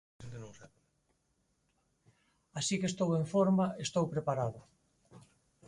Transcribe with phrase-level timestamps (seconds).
[2.59, 4.59] Así que estou en forma, estou preparado.